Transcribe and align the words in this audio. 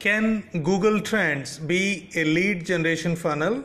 Can 0.00 0.44
Google 0.62 0.98
Trends 0.98 1.58
be 1.58 2.08
a 2.14 2.24
lead 2.24 2.64
generation 2.64 3.14
funnel? 3.14 3.62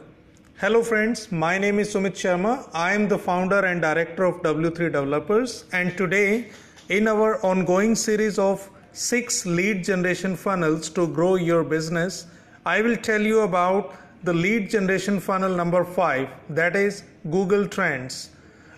Hello, 0.60 0.84
friends. 0.84 1.32
My 1.32 1.58
name 1.58 1.80
is 1.80 1.94
Sumit 1.94 2.18
Sharma. 2.22 2.70
I 2.74 2.92
am 2.94 3.08
the 3.08 3.18
founder 3.18 3.64
and 3.64 3.82
director 3.82 4.26
of 4.26 4.42
W3 4.42 4.92
Developers. 4.92 5.64
And 5.72 5.98
today, 5.98 6.50
in 6.90 7.08
our 7.08 7.42
ongoing 7.46 7.96
series 7.96 8.38
of 8.38 8.70
six 8.92 9.46
lead 9.46 9.86
generation 9.86 10.36
funnels 10.36 10.90
to 10.90 11.08
grow 11.08 11.36
your 11.36 11.64
business, 11.64 12.28
I 12.66 12.82
will 12.82 12.98
tell 12.98 13.22
you 13.22 13.40
about 13.44 13.96
the 14.26 14.34
lead 14.34 14.70
generation 14.70 15.22
funnel 15.22 15.56
number 15.56 15.86
five 15.86 16.28
that 16.50 16.76
is 16.76 17.04
Google 17.32 17.66
Trends. 17.66 18.32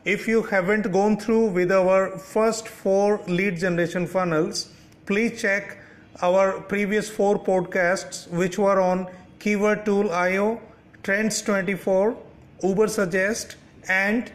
If 0.06 0.28
you 0.28 0.44
haven't 0.44 0.92
gone 0.92 1.18
through 1.18 1.48
with 1.48 1.72
our 1.72 2.20
first 2.20 2.68
four 2.68 3.20
lead 3.28 3.58
generation 3.58 4.06
funnels, 4.06 4.70
please 5.08 5.42
check 5.42 5.80
our 6.22 6.62
previous 6.62 7.10
four 7.10 7.38
podcasts, 7.38 8.28
which 8.30 8.58
were 8.58 8.82
on 8.82 9.08
Keyword 9.40 9.86
Tool 9.86 10.12
IO, 10.12 10.60
Trends 11.04 11.42
24, 11.42 12.18
Ubersuggest, 12.64 13.56
and 13.88 14.32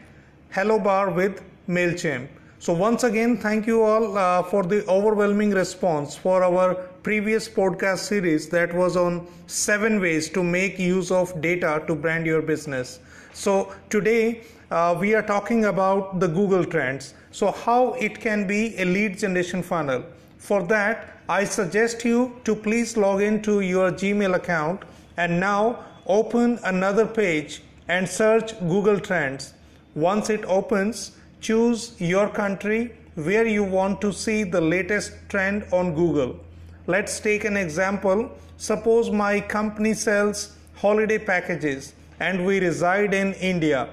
Hello 0.51 0.79
Bar 0.79 1.11
with 1.11 1.43
MailChimp. 1.69 2.29
So, 2.61 2.73
once 2.73 3.03
again, 3.03 3.39
thank 3.39 3.67
you 3.67 3.83
all 3.83 4.17
uh, 4.17 4.45
for 4.45 4.63
the 4.63 4.87
overwhelming 4.87 5.51
response 5.51 6.15
for 6.15 6.45
our 6.45 6.75
previous 7.03 7.49
podcast 7.49 7.99
series 7.99 8.49
that 8.51 8.73
was 8.73 8.97
on 8.97 9.27
seven 9.49 10.01
ways 10.01 10.29
to 10.31 10.45
make 10.45 10.79
use 10.79 11.11
of 11.11 11.41
data 11.41 11.83
to 11.89 11.97
brand 11.97 12.25
your 12.25 12.41
business. 12.41 13.01
So, 13.33 13.75
today 13.91 14.43
uh, 14.71 14.97
we 14.99 15.15
are 15.17 15.23
talking 15.23 15.65
about 15.65 16.21
the 16.21 16.29
Google 16.29 16.65
Trends. 16.65 17.15
So, 17.33 17.51
how 17.51 17.95
it 17.95 18.21
can 18.21 18.47
be 18.47 18.79
a 18.79 18.85
lead 18.85 19.19
generation 19.19 19.65
funnel. 19.65 20.05
For 20.39 20.63
that, 20.65 21.12
I 21.33 21.45
suggest 21.45 22.05
you 22.05 22.39
to 22.45 22.55
please 22.55 22.95
log 22.99 23.23
into 23.23 23.61
your 23.61 23.91
Gmail 23.91 24.35
account 24.35 24.83
and 25.17 25.41
now 25.41 25.83
open 26.07 26.59
another 26.63 27.07
page 27.07 27.63
and 27.89 28.07
search 28.07 28.51
Google 28.61 29.01
Trends. 29.01 29.55
Once 29.95 30.29
it 30.29 30.45
opens, 30.45 31.13
choose 31.41 31.95
your 31.99 32.29
country 32.29 32.93
where 33.15 33.47
you 33.47 33.65
want 33.65 34.03
to 34.03 34.13
see 34.13 34.43
the 34.43 34.61
latest 34.61 35.13
trend 35.31 35.65
on 35.73 35.95
Google. 35.95 36.39
Let's 36.87 37.19
take 37.19 37.45
an 37.45 37.57
example. 37.57 38.31
Suppose 38.59 39.11
my 39.11 39.41
company 39.41 39.95
sells 39.95 40.57
holiday 40.75 41.19
packages 41.19 41.95
and 42.21 42.45
we 42.45 42.61
reside 42.61 43.15
in 43.15 43.33
India. 43.35 43.89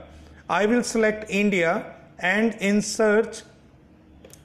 I 0.49 0.65
will 0.65 0.83
select 0.83 1.29
India 1.29 1.95
and 2.19 2.53
in 2.55 2.81
search 2.81 3.43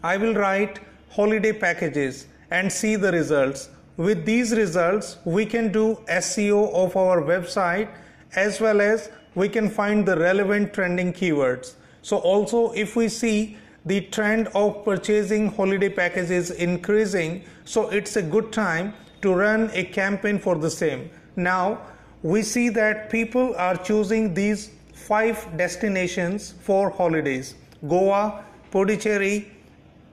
I 0.05 0.17
will 0.17 0.34
write 0.34 0.78
holiday 1.11 1.53
packages 1.53 2.27
and 2.50 2.73
see 2.73 2.97
the 2.97 3.12
results. 3.12 3.69
With 3.97 4.25
these 4.25 4.53
results, 4.53 5.19
we 5.25 5.47
can 5.47 5.70
do 5.70 5.98
SEO 6.09 6.73
of 6.73 6.97
our 6.97 7.23
website 7.23 7.89
as 8.34 8.61
well 8.61 8.81
as 8.81 9.11
we 9.34 9.48
can 9.48 9.69
find 9.70 10.06
the 10.06 10.17
relevant 10.17 10.72
trending 10.72 11.12
keywords. 11.12 11.75
So, 12.03 12.19
also, 12.19 12.72
if 12.72 12.97
we 12.97 13.09
see 13.09 13.56
the 13.87 14.00
trend 14.00 14.48
of 14.48 14.84
purchasing 14.84 15.50
holiday 15.53 15.89
packages 15.89 16.50
increasing, 16.50 17.45
so 17.65 17.91
it's 17.91 18.17
a 18.17 18.22
good 18.22 18.53
time 18.53 18.95
to 19.22 19.34
run 19.34 19.70
a 19.72 19.84
campaign 19.84 20.39
for 20.39 20.56
the 20.56 20.70
same. 20.70 21.11
Now, 21.37 21.81
we 22.22 22.42
see 22.42 22.69
that 22.70 23.11
people 23.11 23.55
are 23.56 23.77
choosing 23.77 24.34
these 24.34 24.70
five 24.92 25.47
destinations 25.56 26.55
for 26.61 26.91
holidays 26.91 27.55
Goa, 27.87 28.45
Pondicherry, 28.70 29.53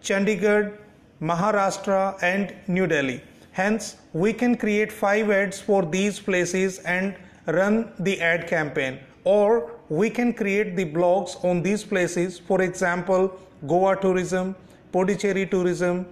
Chandigarh, 0.02 0.78
Maharashtra, 1.22 2.22
and 2.22 2.54
New 2.68 2.88
Delhi. 2.88 3.22
Hence, 3.52 3.98
we 4.14 4.34
can 4.34 4.56
create 4.56 4.92
five 4.92 5.30
ads 5.30 5.60
for 5.60 5.84
these 5.86 6.20
places 6.20 6.80
and 6.80 7.16
run 7.46 7.92
the 8.00 8.20
ad 8.22 8.48
campaign, 8.48 9.00
or 9.24 9.72
we 9.90 10.10
can 10.10 10.34
create 10.34 10.76
the 10.76 10.86
blogs 10.86 11.44
on 11.44 11.62
these 11.62 11.84
places. 11.84 12.40
For 12.40 12.62
example, 12.62 13.38
Goa 13.68 14.00
tourism, 14.00 14.56
Pondicherry 14.92 15.46
tourism, 15.46 16.08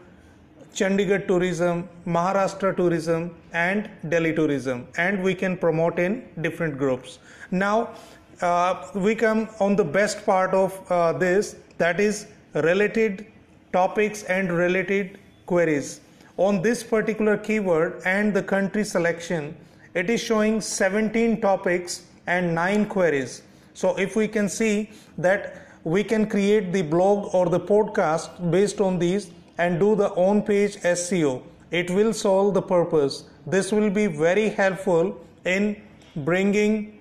Chandigarh 0.74 1.28
tourism, 1.28 1.90
Maharashtra 2.06 2.76
tourism, 2.76 3.36
and 3.54 3.90
Delhi 4.10 4.34
tourism, 4.34 4.88
and 4.98 5.24
we 5.24 5.34
can 5.34 5.58
promote 5.58 5.98
in 5.98 6.28
different 6.42 6.78
groups. 6.78 7.20
Now, 7.52 7.96
uh, 8.42 8.88
we 8.94 9.16
come 9.16 9.50
on 9.60 9.76
the 9.76 9.84
best 9.84 10.26
part 10.26 10.54
of 10.54 10.80
uh, 10.92 11.14
this 11.14 11.56
that 11.78 12.00
is 12.00 12.28
related 12.54 13.26
topics 13.72 14.24
and 14.24 14.52
related 14.52 15.20
queries. 15.46 16.02
On 16.38 16.62
this 16.62 16.84
particular 16.84 17.38
keyword 17.38 18.02
and 18.06 18.34
the 18.34 18.44
country 18.44 18.84
selection, 18.84 19.56
it 19.94 20.10
is 20.10 20.22
showing 20.22 20.62
17 20.62 21.42
topics 21.42 22.06
and 22.28 22.54
9 22.56 22.86
queries. 22.86 23.42
So 23.74 23.98
if 23.98 24.16
we 24.16 24.28
can 24.28 24.48
see 24.50 24.90
that 25.18 25.68
we 25.84 26.04
can 26.04 26.30
create 26.30 26.72
the 26.72 26.82
blog 26.82 27.34
or 27.34 27.48
the 27.48 27.60
podcast 27.60 28.52
based 28.52 28.82
on 28.82 29.00
these 29.00 29.32
and 29.58 29.80
do 29.80 29.96
the 29.96 30.10
on 30.12 30.42
page 30.42 30.78
SEO, 30.78 31.42
it 31.72 31.90
will 31.90 32.14
solve 32.14 32.54
the 32.54 32.62
purpose. 32.62 33.26
This 33.46 33.72
will 33.72 33.90
be 33.90 34.08
very 34.08 34.50
helpful 34.50 35.20
in 35.46 35.82
bringing 36.16 37.00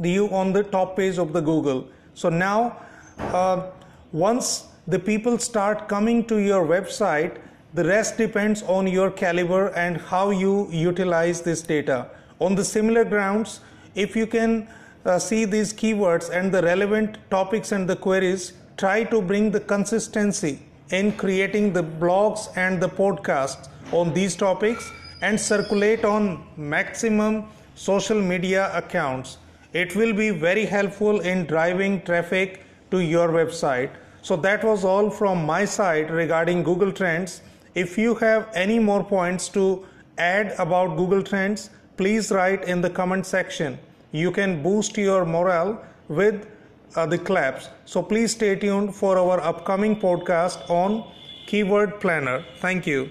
you 0.00 0.28
on 0.30 0.52
the 0.52 0.62
top 0.62 0.96
page 0.96 1.18
of 1.18 1.32
the 1.32 1.40
Google. 1.40 1.88
So 2.14 2.28
now, 2.28 2.80
uh, 3.18 3.70
once 4.12 4.69
the 4.86 4.98
people 4.98 5.38
start 5.38 5.88
coming 5.88 6.24
to 6.26 6.38
your 6.38 6.64
website, 6.66 7.38
the 7.74 7.84
rest 7.84 8.16
depends 8.16 8.62
on 8.62 8.86
your 8.86 9.10
caliber 9.10 9.68
and 9.68 9.96
how 9.98 10.30
you 10.30 10.68
utilize 10.70 11.42
this 11.42 11.62
data. 11.62 12.08
On 12.40 12.54
the 12.54 12.64
similar 12.64 13.04
grounds, 13.04 13.60
if 13.94 14.16
you 14.16 14.26
can 14.26 14.68
uh, 15.04 15.18
see 15.18 15.44
these 15.44 15.72
keywords 15.72 16.30
and 16.30 16.52
the 16.52 16.62
relevant 16.62 17.18
topics 17.30 17.72
and 17.72 17.88
the 17.88 17.96
queries, 17.96 18.54
try 18.76 19.04
to 19.04 19.20
bring 19.20 19.50
the 19.50 19.60
consistency 19.60 20.60
in 20.90 21.12
creating 21.12 21.72
the 21.72 21.82
blogs 21.82 22.48
and 22.56 22.80
the 22.82 22.88
podcasts 22.88 23.68
on 23.92 24.12
these 24.14 24.34
topics 24.34 24.90
and 25.22 25.38
circulate 25.38 26.04
on 26.04 26.44
maximum 26.56 27.44
social 27.74 28.20
media 28.20 28.70
accounts. 28.74 29.38
It 29.72 29.94
will 29.94 30.12
be 30.12 30.30
very 30.30 30.64
helpful 30.64 31.20
in 31.20 31.46
driving 31.46 32.02
traffic 32.02 32.64
to 32.90 32.98
your 32.98 33.28
website. 33.28 33.90
So 34.22 34.36
that 34.36 34.64
was 34.64 34.84
all 34.84 35.10
from 35.10 35.44
my 35.44 35.64
side 35.64 36.10
regarding 36.10 36.62
Google 36.62 36.92
Trends. 36.92 37.42
If 37.74 37.96
you 37.96 38.14
have 38.16 38.48
any 38.54 38.78
more 38.78 39.02
points 39.02 39.48
to 39.50 39.86
add 40.18 40.54
about 40.58 40.96
Google 40.96 41.22
Trends, 41.22 41.70
please 41.96 42.30
write 42.30 42.64
in 42.64 42.80
the 42.80 42.90
comment 42.90 43.26
section. 43.26 43.78
You 44.12 44.30
can 44.32 44.62
boost 44.62 44.96
your 44.96 45.24
morale 45.24 45.82
with 46.08 46.46
uh, 46.96 47.06
the 47.06 47.18
claps. 47.18 47.68
So 47.84 48.02
please 48.02 48.32
stay 48.32 48.56
tuned 48.56 48.94
for 48.94 49.18
our 49.18 49.40
upcoming 49.40 49.98
podcast 50.00 50.68
on 50.68 51.04
Keyword 51.46 52.00
Planner. 52.00 52.44
Thank 52.58 52.86
you. 52.86 53.08